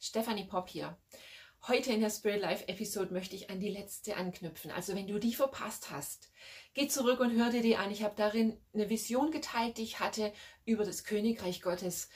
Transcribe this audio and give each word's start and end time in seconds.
Stephanie 0.00 0.46
Pop 0.46 0.70
hier. 0.70 0.96
Heute 1.68 1.92
in 1.92 2.00
der 2.00 2.08
Spirit 2.08 2.40
Life 2.40 2.66
Episode 2.68 3.12
möchte 3.12 3.36
ich 3.36 3.50
an 3.50 3.60
die 3.60 3.68
letzte 3.68 4.16
anknüpfen. 4.16 4.70
Also 4.70 4.94
wenn 4.94 5.06
du 5.06 5.18
die 5.18 5.34
verpasst 5.34 5.90
hast, 5.90 6.32
geh 6.72 6.88
zurück 6.88 7.20
und 7.20 7.36
hör 7.36 7.50
dir 7.50 7.60
die 7.60 7.76
an. 7.76 7.90
Ich 7.90 8.02
habe 8.02 8.14
darin 8.16 8.58
eine 8.72 8.88
Vision 8.88 9.30
geteilt, 9.30 9.76
die 9.76 9.82
ich 9.82 10.00
hatte 10.00 10.32
über 10.64 10.86
das 10.86 11.04
Königreich 11.04 11.60
Gottes. 11.60 12.08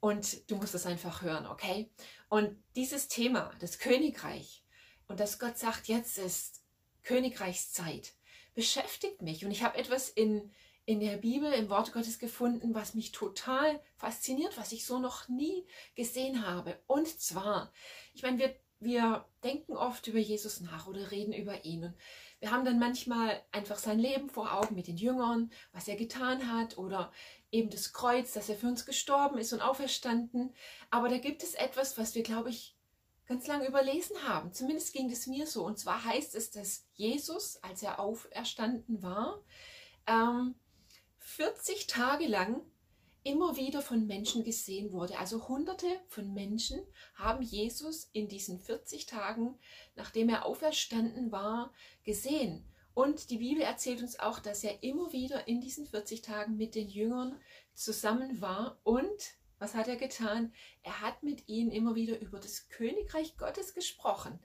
Und 0.00 0.50
du 0.50 0.56
musst 0.56 0.74
es 0.74 0.86
einfach 0.86 1.20
hören, 1.20 1.46
okay? 1.46 1.90
Und 2.30 2.56
dieses 2.74 3.08
Thema, 3.08 3.52
das 3.60 3.78
Königreich 3.78 4.64
und 5.06 5.20
dass 5.20 5.38
Gott 5.38 5.58
sagt, 5.58 5.88
jetzt 5.88 6.16
ist 6.16 6.62
Königreichszeit, 7.02 8.14
beschäftigt 8.54 9.20
mich. 9.20 9.44
Und 9.44 9.50
ich 9.50 9.62
habe 9.62 9.76
etwas 9.76 10.08
in, 10.08 10.54
in 10.86 11.00
der 11.00 11.16
Bibel, 11.16 11.52
im 11.52 11.68
Wort 11.68 11.92
Gottes 11.92 12.18
gefunden, 12.20 12.74
was 12.74 12.94
mich 12.94 13.10
total 13.10 13.80
fasziniert, 13.96 14.56
was 14.56 14.70
ich 14.70 14.86
so 14.86 15.00
noch 15.00 15.28
nie 15.28 15.66
gesehen 15.96 16.46
habe. 16.46 16.78
Und 16.86 17.08
zwar, 17.20 17.72
ich 18.14 18.22
meine, 18.22 18.38
wir, 18.38 18.56
wir 18.78 19.26
denken 19.42 19.76
oft 19.76 20.06
über 20.06 20.20
Jesus 20.20 20.60
nach 20.60 20.86
oder 20.86 21.10
reden 21.10 21.32
über 21.32 21.64
ihn. 21.64 21.84
Und 21.84 21.94
wir 22.38 22.52
haben 22.52 22.64
dann 22.64 22.78
manchmal 22.78 23.42
einfach 23.50 23.78
sein 23.78 23.98
Leben 23.98 24.30
vor 24.30 24.52
Augen 24.54 24.76
mit 24.76 24.86
den 24.86 24.96
Jüngern, 24.96 25.50
was 25.72 25.88
er 25.88 25.96
getan 25.96 26.52
hat 26.52 26.78
oder 26.78 27.12
eben 27.50 27.68
das 27.68 27.92
Kreuz, 27.92 28.32
dass 28.32 28.48
er 28.48 28.56
für 28.56 28.68
uns 28.68 28.86
gestorben 28.86 29.38
ist 29.38 29.52
und 29.52 29.62
auferstanden. 29.62 30.54
Aber 30.90 31.08
da 31.08 31.18
gibt 31.18 31.42
es 31.42 31.54
etwas, 31.54 31.98
was 31.98 32.14
wir, 32.14 32.22
glaube 32.22 32.50
ich, 32.50 32.76
ganz 33.26 33.48
lange 33.48 33.66
überlesen 33.66 34.16
haben. 34.28 34.52
Zumindest 34.52 34.92
ging 34.92 35.10
es 35.10 35.26
mir 35.26 35.48
so. 35.48 35.64
Und 35.64 35.80
zwar 35.80 36.04
heißt 36.04 36.36
es, 36.36 36.52
dass 36.52 36.86
Jesus, 36.94 37.56
als 37.62 37.82
er 37.82 37.98
auferstanden 37.98 39.02
war, 39.02 39.42
ähm, 40.06 40.54
40 41.36 41.86
Tage 41.86 42.26
lang 42.26 42.62
immer 43.22 43.56
wieder 43.56 43.82
von 43.82 44.06
Menschen 44.06 44.42
gesehen 44.42 44.90
wurde. 44.90 45.18
Also 45.18 45.48
hunderte 45.48 45.86
von 46.08 46.32
Menschen 46.32 46.80
haben 47.14 47.42
Jesus 47.42 48.08
in 48.14 48.26
diesen 48.26 48.58
40 48.58 49.04
Tagen, 49.04 49.58
nachdem 49.96 50.30
er 50.30 50.46
auferstanden 50.46 51.30
war, 51.32 51.74
gesehen. 52.04 52.64
Und 52.94 53.28
die 53.28 53.36
Bibel 53.36 53.62
erzählt 53.62 54.00
uns 54.00 54.18
auch, 54.18 54.38
dass 54.38 54.64
er 54.64 54.82
immer 54.82 55.12
wieder 55.12 55.46
in 55.46 55.60
diesen 55.60 55.86
40 55.86 56.22
Tagen 56.22 56.56
mit 56.56 56.74
den 56.74 56.88
Jüngern 56.88 57.38
zusammen 57.74 58.40
war. 58.40 58.80
Und 58.82 59.34
was 59.58 59.74
hat 59.74 59.88
er 59.88 59.96
getan? 59.96 60.54
Er 60.84 61.02
hat 61.02 61.22
mit 61.22 61.48
ihnen 61.50 61.70
immer 61.70 61.94
wieder 61.94 62.18
über 62.18 62.38
das 62.38 62.70
Königreich 62.70 63.36
Gottes 63.36 63.74
gesprochen. 63.74 64.38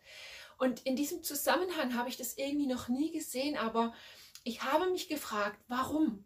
Und 0.58 0.86
in 0.86 0.98
diesem 0.98 1.24
Zusammenhang 1.24 1.96
habe 1.96 2.10
ich 2.10 2.18
das 2.18 2.38
irgendwie 2.38 2.68
noch 2.68 2.90
nie 2.90 3.14
gesehen, 3.14 3.56
aber 3.56 3.94
ich 4.44 4.64
habe 4.64 4.90
mich 4.90 5.08
gefragt, 5.08 5.58
warum? 5.70 6.26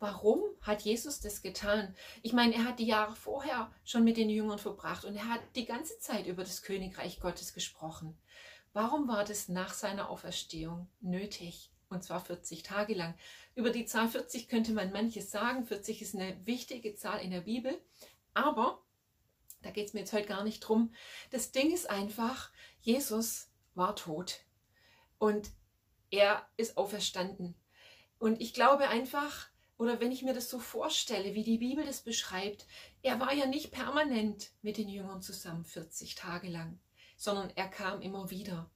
Warum 0.00 0.42
hat 0.60 0.82
Jesus 0.82 1.20
das 1.20 1.42
getan? 1.42 1.94
Ich 2.22 2.32
meine, 2.32 2.54
er 2.54 2.64
hat 2.64 2.78
die 2.78 2.86
Jahre 2.86 3.16
vorher 3.16 3.70
schon 3.84 4.04
mit 4.04 4.16
den 4.16 4.30
Jüngern 4.30 4.58
verbracht 4.58 5.04
und 5.04 5.16
er 5.16 5.28
hat 5.28 5.40
die 5.56 5.64
ganze 5.64 5.98
Zeit 5.98 6.26
über 6.26 6.44
das 6.44 6.62
Königreich 6.62 7.18
Gottes 7.18 7.52
gesprochen. 7.52 8.16
Warum 8.72 9.08
war 9.08 9.24
das 9.24 9.48
nach 9.48 9.74
seiner 9.74 10.08
Auferstehung 10.08 10.88
nötig? 11.00 11.72
Und 11.88 12.04
zwar 12.04 12.20
40 12.20 12.62
Tage 12.62 12.94
lang. 12.94 13.14
Über 13.54 13.70
die 13.70 13.86
Zahl 13.86 14.08
40 14.08 14.48
könnte 14.48 14.72
man 14.72 14.92
manches 14.92 15.30
sagen. 15.30 15.64
40 15.64 16.02
ist 16.02 16.14
eine 16.14 16.46
wichtige 16.46 16.94
Zahl 16.94 17.20
in 17.20 17.30
der 17.30 17.40
Bibel. 17.40 17.80
Aber, 18.34 18.82
da 19.62 19.70
geht 19.70 19.88
es 19.88 19.94
mir 19.94 20.00
jetzt 20.00 20.12
heute 20.12 20.28
gar 20.28 20.44
nicht 20.44 20.60
drum, 20.60 20.92
das 21.30 21.50
Ding 21.50 21.72
ist 21.72 21.90
einfach, 21.90 22.52
Jesus 22.82 23.50
war 23.74 23.96
tot. 23.96 24.40
Und 25.18 25.50
er 26.10 26.46
ist 26.56 26.76
auferstanden. 26.76 27.56
Und 28.18 28.40
ich 28.40 28.54
glaube 28.54 28.88
einfach, 28.88 29.48
oder 29.78 30.00
wenn 30.00 30.12
ich 30.12 30.22
mir 30.22 30.34
das 30.34 30.50
so 30.50 30.58
vorstelle, 30.58 31.34
wie 31.34 31.44
die 31.44 31.58
Bibel 31.58 31.84
das 31.84 32.00
beschreibt, 32.00 32.66
er 33.02 33.20
war 33.20 33.32
ja 33.32 33.46
nicht 33.46 33.70
permanent 33.70 34.50
mit 34.60 34.76
den 34.76 34.88
Jüngern 34.88 35.22
zusammen 35.22 35.64
40 35.64 36.16
Tage 36.16 36.48
lang, 36.48 36.78
sondern 37.16 37.50
er 37.54 37.68
kam 37.68 38.02
immer 38.02 38.28
wieder. 38.30 38.68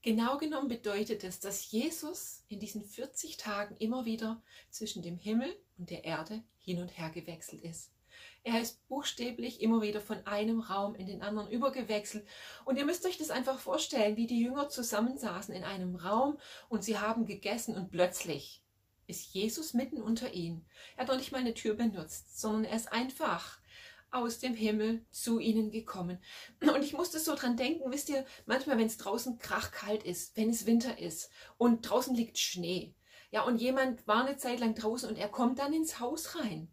Genau 0.00 0.38
genommen 0.38 0.68
bedeutet 0.68 1.22
es, 1.24 1.40
dass 1.40 1.70
Jesus 1.70 2.44
in 2.48 2.60
diesen 2.60 2.84
40 2.84 3.36
Tagen 3.36 3.76
immer 3.76 4.04
wieder 4.04 4.42
zwischen 4.70 5.02
dem 5.02 5.16
Himmel 5.16 5.54
und 5.76 5.90
der 5.90 6.04
Erde 6.04 6.42
hin 6.58 6.80
und 6.80 6.96
her 6.98 7.10
gewechselt 7.10 7.62
ist. 7.62 7.92
Er 8.44 8.60
ist 8.60 8.86
buchstäblich 8.88 9.60
immer 9.60 9.82
wieder 9.82 10.00
von 10.00 10.26
einem 10.26 10.60
Raum 10.60 10.94
in 10.94 11.06
den 11.06 11.22
anderen 11.22 11.50
übergewechselt. 11.50 12.26
Und 12.64 12.76
ihr 12.76 12.84
müsst 12.84 13.06
euch 13.06 13.18
das 13.18 13.30
einfach 13.30 13.58
vorstellen, 13.58 14.16
wie 14.16 14.26
die 14.26 14.40
Jünger 14.40 14.68
zusammensaßen 14.68 15.54
in 15.54 15.64
einem 15.64 15.94
Raum 15.94 16.38
und 16.68 16.82
sie 16.82 16.98
haben 16.98 17.24
gegessen 17.24 17.76
und 17.76 17.90
plötzlich 17.90 18.61
ist 19.06 19.34
Jesus 19.34 19.74
mitten 19.74 20.00
unter 20.00 20.32
ihnen. 20.32 20.66
Er 20.96 21.02
hat 21.02 21.08
noch 21.08 21.16
nicht 21.16 21.32
mal 21.32 21.38
eine 21.38 21.54
Tür 21.54 21.74
benutzt, 21.74 22.40
sondern 22.40 22.64
er 22.64 22.76
ist 22.76 22.92
einfach 22.92 23.58
aus 24.10 24.38
dem 24.38 24.54
Himmel 24.54 25.04
zu 25.10 25.38
ihnen 25.38 25.70
gekommen. 25.70 26.18
Und 26.60 26.82
ich 26.82 26.92
musste 26.92 27.18
so 27.18 27.34
dran 27.34 27.56
denken, 27.56 27.90
wisst 27.90 28.10
ihr, 28.10 28.26
manchmal, 28.46 28.78
wenn 28.78 28.86
es 28.86 28.98
draußen 28.98 29.38
krachkalt 29.38 30.02
ist, 30.02 30.36
wenn 30.36 30.50
es 30.50 30.66
Winter 30.66 30.98
ist 30.98 31.30
und 31.56 31.82
draußen 31.82 32.14
liegt 32.14 32.38
Schnee, 32.38 32.94
ja, 33.32 33.42
und 33.42 33.56
jemand 33.56 34.06
war 34.06 34.26
eine 34.26 34.36
Zeit 34.36 34.60
lang 34.60 34.74
draußen 34.74 35.08
und 35.08 35.16
er 35.16 35.28
kommt 35.28 35.58
dann 35.58 35.72
ins 35.72 35.98
Haus 35.98 36.36
rein. 36.36 36.70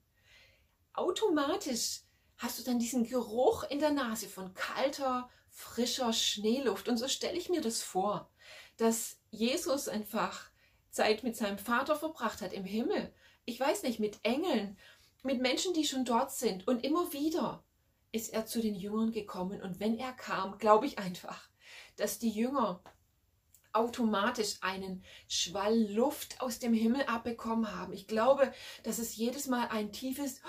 Automatisch 0.94 2.02
hast 2.38 2.60
du 2.60 2.64
dann 2.64 2.80
diesen 2.80 3.06
Geruch 3.06 3.64
in 3.64 3.80
der 3.80 3.92
Nase 3.92 4.28
von 4.28 4.54
kalter, 4.54 5.30
frischer 5.50 6.12
Schneeluft. 6.12 6.90
Und 6.90 6.98
so 6.98 7.08
stelle 7.08 7.38
ich 7.38 7.50
mir 7.50 7.62
das 7.62 7.82
vor, 7.82 8.30
dass 8.76 9.22
Jesus 9.30 9.88
einfach 9.88 10.52
Zeit 10.92 11.24
mit 11.24 11.36
seinem 11.36 11.58
Vater 11.58 11.96
verbracht 11.96 12.42
hat 12.42 12.54
im 12.54 12.66
Himmel. 12.66 13.14
Ich 13.46 13.60
weiß 13.60 13.84
nicht, 13.84 14.00
mit 14.00 14.20
Engeln, 14.24 14.78
mit 15.24 15.42
Menschen, 15.42 15.74
die 15.74 15.86
schon 15.86 16.06
dort 16.06 16.32
sind. 16.32 16.68
Und 16.68 16.84
immer 16.84 17.12
wieder 17.14 17.64
ist 18.12 18.34
er 18.34 18.46
zu 18.46 18.62
den 18.62 18.76
Jüngern 18.76 19.12
gekommen. 19.12 19.62
Und 19.62 19.80
wenn 19.80 19.98
er 19.98 20.14
kam, 20.14 20.58
glaube 20.58 20.86
ich 20.86 21.00
einfach, 21.00 21.50
dass 21.96 22.20
die 22.20 22.30
Jünger 22.30 22.82
automatisch 23.72 24.58
einen 24.62 25.04
Schwall 25.28 25.78
Luft 25.92 26.42
aus 26.42 26.60
dem 26.60 26.74
Himmel 26.74 27.04
abbekommen 27.04 27.76
haben. 27.76 27.94
Ich 27.94 28.08
glaube, 28.08 28.52
dass 28.84 29.00
es 29.00 29.16
jedes 29.16 29.48
Mal 29.48 29.68
ein 29.68 29.92
tiefes 29.92 30.42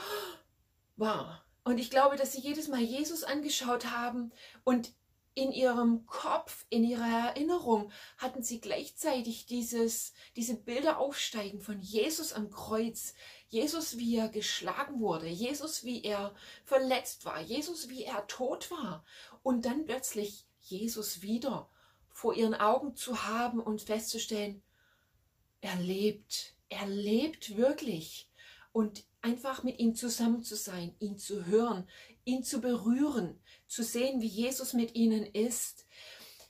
war. 0.97 1.45
Und 1.63 1.79
ich 1.79 1.91
glaube, 1.91 2.17
dass 2.17 2.33
sie 2.33 2.41
jedes 2.41 2.69
Mal 2.69 2.81
Jesus 2.81 3.23
angeschaut 3.23 3.91
haben 3.91 4.33
und 4.65 4.93
in 5.35 5.53
ihrem 5.53 6.07
Kopf, 6.07 6.67
in 6.71 6.85
ihrer 6.85 7.29
Erinnerung 7.29 7.93
hatten 8.19 8.43
sie 8.43 8.61
gleichzeitig 8.61 9.47
dieses, 9.47 10.13
diese 10.37 10.57
Bilder 10.57 10.99
aufsteigen 10.99 11.61
von 11.61 11.81
Jesus 11.81 12.33
am 12.33 12.51
Kreuz, 12.51 13.15
Jesus, 13.49 13.97
wie 13.99 14.17
er 14.17 14.29
geschlagen 14.29 15.01
wurde, 15.01 15.29
Jesus, 15.29 15.85
wie 15.85 16.03
er 16.03 16.35
verletzt 16.65 17.25
war, 17.25 17.41
Jesus, 17.41 17.89
wie 17.89 18.05
er 18.05 18.27
tot 18.27 18.71
war. 18.71 19.05
Und 19.43 19.65
dann 19.65 19.87
plötzlich 19.87 20.47
Jesus 20.61 21.23
wieder 21.23 21.69
vor 22.11 22.35
ihren 22.35 22.55
Augen 22.55 22.95
zu 22.97 23.25
haben 23.25 23.61
und 23.61 23.83
festzustellen, 23.83 24.63
er 25.61 25.77
lebt, 25.77 26.55
er 26.69 26.87
lebt 26.87 27.57
wirklich. 27.57 28.29
Und 28.73 29.05
einfach 29.23 29.63
mit 29.63 29.79
ihm 29.79 29.95
zusammen 29.95 30.43
zu 30.43 30.57
sein, 30.57 30.95
ihn 31.01 31.19
zu 31.19 31.47
hören, 31.47 31.89
ihn 32.25 32.43
zu 32.43 32.61
berühren, 32.61 33.41
zu 33.67 33.83
sehen, 33.83 34.21
wie 34.21 34.27
Jesus 34.27 34.73
mit 34.73 34.95
ihnen 34.95 35.25
ist. 35.25 35.87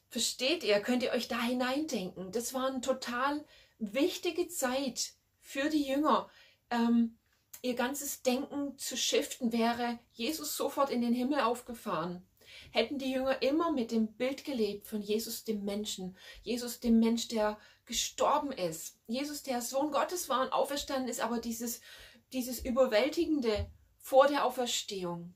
Versteht 0.09 0.65
ihr? 0.65 0.81
Könnt 0.81 1.03
ihr 1.03 1.13
euch 1.13 1.29
da 1.29 1.41
hineindenken? 1.41 2.33
Das 2.33 2.53
war 2.55 2.67
eine 2.67 2.81
total 2.81 3.45
wichtige 3.79 4.49
Zeit 4.49 5.15
für 5.41 5.69
die 5.69 5.87
Jünger. 5.87 6.29
Ähm, 6.71 7.19
ihr 7.63 7.75
ganzes 7.75 8.23
Denken 8.23 8.77
zu 8.79 8.97
shiften 8.97 9.53
wäre 9.53 9.99
Jesus 10.13 10.57
sofort 10.57 10.91
in 10.91 11.01
den 11.01 11.13
Himmel 11.13 11.41
aufgefahren. 11.41 12.27
Hätten 12.73 12.99
die 12.99 13.13
Jünger 13.13 13.43
immer 13.43 13.73
mit 13.73 13.91
dem 13.91 14.13
Bild 14.15 14.45
gelebt 14.45 14.87
von 14.87 15.01
Jesus 15.01 15.45
dem 15.45 15.65
Menschen, 15.65 16.17
Jesus 16.43 16.81
dem 16.81 16.99
Mensch, 16.99 17.29
der 17.29 17.59
gestorben 17.87 18.53
ist, 18.53 18.99
Jesus 19.07 19.43
der 19.43 19.63
Sohn 19.63 19.91
Gottes 19.91 20.29
war 20.29 20.43
und 20.43 20.53
auferstanden 20.53 21.09
ist, 21.09 21.21
aber 21.21 21.39
dieses, 21.39 21.81
dieses 22.33 22.65
Überwältigende 22.65 23.71
vor 23.99 24.29
der 24.29 24.45
Auferstehung, 24.45 25.35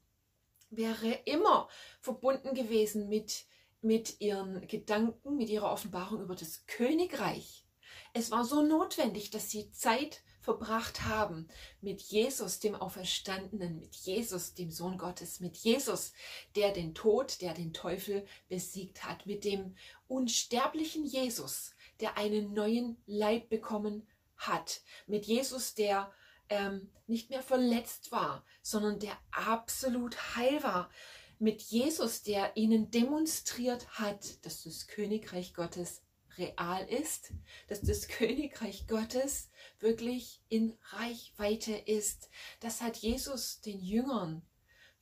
wäre 0.77 1.13
immer 1.25 1.69
verbunden 2.01 2.55
gewesen 2.55 3.09
mit, 3.09 3.45
mit 3.81 4.21
ihren 4.21 4.67
Gedanken, 4.67 5.37
mit 5.37 5.49
ihrer 5.49 5.73
Offenbarung 5.73 6.23
über 6.23 6.35
das 6.35 6.67
Königreich. 6.67 7.65
Es 8.13 8.31
war 8.31 8.45
so 8.45 8.63
notwendig, 8.63 9.31
dass 9.31 9.51
sie 9.51 9.71
Zeit 9.73 10.23
verbracht 10.41 11.05
haben 11.05 11.49
mit 11.81 12.03
Jesus, 12.03 12.61
dem 12.61 12.75
Auferstandenen, 12.75 13.79
mit 13.79 13.97
Jesus, 13.97 14.55
dem 14.55 14.71
Sohn 14.71 14.99
Gottes, 14.99 15.41
mit 15.41 15.57
Jesus, 15.57 16.13
der 16.55 16.71
den 16.71 16.95
Tod, 16.95 17.41
der 17.41 17.55
den 17.55 17.73
Teufel 17.73 18.27
besiegt 18.49 19.05
hat, 19.05 19.25
mit 19.25 19.45
dem 19.45 19.75
unsterblichen 20.07 21.07
Jesus, 21.07 21.75
der 22.01 22.19
einen 22.19 22.53
neuen 22.53 22.99
Leib 23.07 23.49
bekommen 23.49 24.07
hat, 24.37 24.83
mit 25.07 25.25
Jesus, 25.25 25.75
der 25.75 26.13
ähm, 26.49 26.91
nicht 27.07 27.31
mehr 27.31 27.43
verletzt 27.43 28.13
war, 28.13 28.45
sondern 28.63 28.99
der 28.99 29.17
absolut 29.31 30.37
heil 30.37 30.63
war. 30.63 30.91
Mit 31.39 31.63
Jesus, 31.63 32.23
der 32.23 32.57
ihnen 32.57 32.91
demonstriert 32.91 33.87
hat, 33.99 34.45
dass 34.45 34.63
das 34.65 34.87
Königreich 34.87 35.55
Gottes 35.55 36.03
real 36.39 36.87
ist, 36.89 37.33
dass 37.69 37.81
das 37.81 38.09
Königreich 38.09 38.87
Gottes 38.87 39.51
wirklich 39.81 40.41
in 40.49 40.77
Reichweite 40.91 41.73
ist. 41.75 42.31
Das 42.61 42.81
hat 42.81 42.97
Jesus 42.97 43.61
den 43.61 43.81
Jüngern 43.81 44.43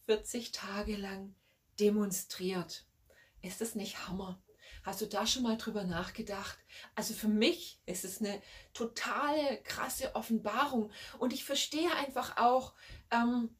40 0.07 0.53
Tage 0.53 0.97
lang 0.97 1.35
demonstriert. 1.79 2.87
Ist 3.41 3.61
das 3.61 3.75
nicht 3.75 4.09
Hammer? 4.09 4.43
Hast 4.83 5.01
du 5.01 5.07
da 5.07 5.27
schon 5.27 5.43
mal 5.43 5.57
drüber 5.57 5.85
nachgedacht? 5.85 6.59
Also 6.95 7.15
für 7.15 7.29
mich 7.29 7.81
ist 7.87 8.05
es 8.05 8.21
eine 8.21 8.41
totale 8.75 9.63
krasse 9.63 10.15
Offenbarung 10.15 10.91
und 11.19 11.33
ich 11.33 11.45
verstehe 11.45 11.95
einfach 11.97 12.37
auch, 12.37 12.75
ähm, 13.11 13.55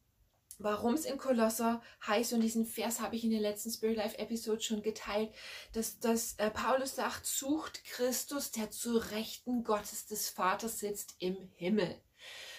warum 0.59 0.93
es 0.93 1.05
in 1.05 1.17
Kolosser 1.17 1.81
heißt, 2.05 2.33
und 2.33 2.41
diesen 2.41 2.65
Vers 2.65 2.99
habe 2.99 3.15
ich 3.15 3.23
in 3.23 3.31
der 3.31 3.39
letzten 3.39 3.71
Spirit 3.71 3.97
Life 3.97 4.17
Episode 4.17 4.61
schon 4.61 4.81
geteilt, 4.81 5.33
dass, 5.73 5.99
dass 5.99 6.35
äh, 6.35 6.49
Paulus 6.49 6.95
sagt, 6.95 7.25
sucht 7.25 7.83
Christus, 7.85 8.51
der 8.51 8.69
zu 8.69 8.97
Rechten 8.97 9.63
Gottes 9.63 10.05
des 10.05 10.29
Vaters 10.29 10.79
sitzt 10.79 11.15
im 11.19 11.37
Himmel. 11.53 12.01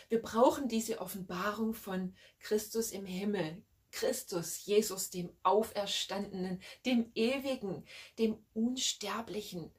Wir 0.08 0.20
brauchen 0.20 0.68
diese 0.68 1.00
Offenbarung 1.00 1.74
von 1.74 2.14
Christus 2.38 2.92
im 2.92 3.06
Himmel. 3.06 3.62
Christus, 3.94 4.66
Jesus, 4.66 5.10
dem 5.10 5.30
Auferstandenen, 5.44 6.60
dem 6.84 7.12
Ewigen, 7.14 7.84
dem 8.18 8.44
Unsterblichen. 8.52 9.70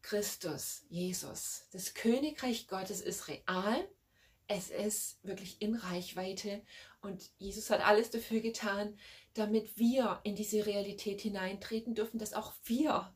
Christus, 0.00 0.86
Jesus. 0.88 1.66
Das 1.72 1.92
Königreich 1.92 2.66
Gottes 2.66 3.02
ist 3.02 3.28
real. 3.28 3.86
Es 4.48 4.70
ist 4.70 5.18
wirklich 5.22 5.60
in 5.60 5.74
Reichweite 5.74 6.62
und 7.02 7.30
Jesus 7.36 7.68
hat 7.68 7.86
alles 7.86 8.10
dafür 8.10 8.40
getan, 8.40 8.98
damit 9.34 9.76
wir 9.76 10.20
in 10.24 10.34
diese 10.34 10.64
Realität 10.64 11.20
hineintreten 11.20 11.94
dürfen, 11.94 12.18
dass 12.18 12.32
auch 12.32 12.54
wir 12.64 13.14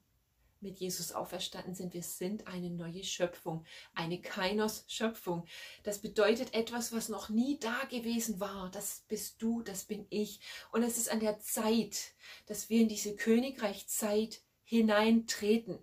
mit 0.64 0.80
Jesus 0.80 1.12
auferstanden 1.12 1.74
sind. 1.74 1.94
Wir 1.94 2.02
sind 2.02 2.48
eine 2.48 2.70
neue 2.70 3.04
Schöpfung, 3.04 3.64
eine 3.94 4.20
Kainos-Schöpfung. 4.20 5.46
Das 5.84 6.00
bedeutet 6.00 6.54
etwas, 6.54 6.92
was 6.92 7.08
noch 7.08 7.28
nie 7.28 7.58
da 7.60 7.84
gewesen 7.84 8.40
war. 8.40 8.70
Das 8.70 9.04
bist 9.06 9.40
du, 9.40 9.62
das 9.62 9.84
bin 9.84 10.06
ich. 10.10 10.40
Und 10.72 10.82
es 10.82 10.98
ist 10.98 11.10
an 11.10 11.20
der 11.20 11.38
Zeit, 11.38 12.14
dass 12.46 12.68
wir 12.68 12.80
in 12.80 12.88
diese 12.88 13.14
Königreichzeit 13.14 14.40
hineintreten. 14.64 15.78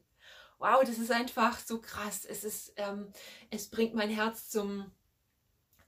Wow, 0.57 0.84
das 0.84 0.98
ist 0.98 1.12
einfach 1.12 1.60
so 1.60 1.80
krass. 1.80 2.25
Es 2.25 2.44
ist, 2.44 2.74
ähm, 2.75 3.12
es 3.50 3.69
bringt 3.69 3.95
mein 3.95 4.10
Herz 4.10 4.50
zum, 4.50 4.92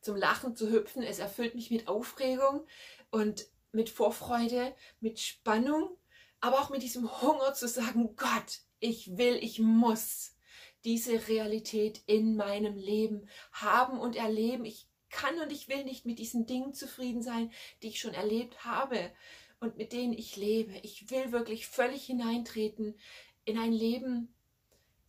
zum 0.02 0.16
Lachen, 0.16 0.56
zu 0.56 0.72
hüpfen. 0.72 1.04
Es 1.04 1.20
erfüllt 1.20 1.56
mich 1.56 1.70
mit 1.70 1.88
Aufregung 1.88 2.66
und 3.12 3.48
mit 3.72 3.90
Vorfreude, 3.90 4.74
mit 5.00 5.20
Spannung, 5.20 5.98
aber 6.44 6.60
auch 6.60 6.70
mit 6.70 6.84
diesem 6.84 7.10
Hunger 7.22 7.54
zu 7.54 7.70
sagen, 7.70 8.18
Gott, 8.18 8.60
ich 8.82 9.16
will, 9.16 9.38
ich 9.42 9.60
muss 9.60 10.36
diese 10.84 11.30
Realität 11.30 12.02
in 12.06 12.36
meinem 12.36 12.76
Leben 12.76 13.30
haben 13.54 13.98
und 13.98 14.18
erleben. 14.18 14.66
Ich 14.66 14.90
kann 15.10 15.40
und 15.40 15.54
ich 15.54 15.70
will 15.70 15.86
nicht 15.86 16.06
mit 16.06 16.20
diesen 16.20 16.46
Dingen 16.46 16.74
zufrieden 16.74 17.22
sein, 17.22 17.50
die 17.82 17.88
ich 17.88 18.02
schon 18.02 18.14
erlebt 18.14 18.66
habe 18.66 19.14
und 19.62 19.78
mit 19.78 19.94
denen 19.94 20.12
ich 20.12 20.36
lebe. 20.36 20.74
Ich 20.80 21.10
will 21.10 21.32
wirklich 21.32 21.66
völlig 21.66 22.08
hineintreten 22.08 23.00
in 23.46 23.58
ein 23.58 23.72
Leben 23.72 24.36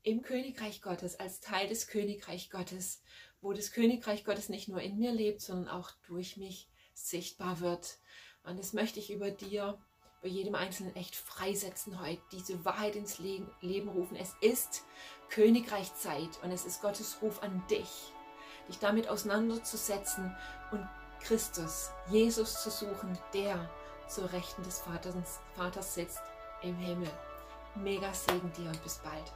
im 0.05 0.23
Königreich 0.23 0.83
Gottes, 0.83 1.19
als 1.19 1.41
Teil 1.41 1.67
des 1.67 1.89
Königreich 1.89 2.49
Gottes, 2.49 3.03
wo 3.41 3.53
das 3.53 3.73
Königreich 3.73 4.25
Gottes 4.25 4.51
nicht 4.51 4.69
nur 4.69 4.81
in 4.81 4.99
mir 4.99 5.11
lebt, 5.11 5.41
sondern 5.41 5.67
auch 5.67 5.91
durch 6.07 6.37
mich 6.37 6.69
sichtbar 6.93 7.59
wird. 7.59 7.99
Und 8.45 8.57
das 8.57 8.73
möchte 8.73 9.01
ich 9.01 9.11
über 9.11 9.33
dir 9.33 9.81
bei 10.25 10.31
jedem 10.31 10.55
Einzelnen 10.55 10.97
echt 10.97 11.15
freisetzen 11.15 12.01
heute, 12.01 12.23
diese 12.33 12.65
Wahrheit 12.65 12.97
ins 12.97 13.19
Leben 13.19 13.89
rufen. 13.91 14.17
Es 14.17 14.35
ist 14.41 14.83
Königreichzeit 15.29 16.31
und 16.43 16.51
es 16.51 16.65
ist 16.65 16.81
Gottes 16.81 17.19
Ruf 17.21 17.43
an 17.43 17.63
dich, 17.69 18.15
dich 18.67 18.79
damit 18.79 19.07
auseinanderzusetzen 19.07 20.35
und 20.73 20.89
Christus, 21.21 21.91
Jesus 22.09 22.63
zu 22.63 22.71
suchen, 22.71 23.19
der 23.35 23.71
zur 24.09 24.33
Rechten 24.33 24.63
des 24.63 24.81
Vaters, 24.81 25.41
Vaters 25.57 25.95
sitzt 25.95 26.23
im 26.63 26.77
Himmel. 26.77 27.11
Mega 27.75 28.13
Segen 28.15 28.51
dir 28.55 28.69
und 28.69 28.83
bis 28.83 28.99
bald. 28.99 29.33